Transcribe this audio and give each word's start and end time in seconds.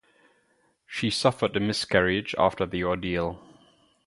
She 0.87 1.11
suffered 1.11 1.55
a 1.55 1.59
miscarriage 1.59 2.33
after 2.39 2.65
the 2.65 2.83
ordeal. 2.83 3.39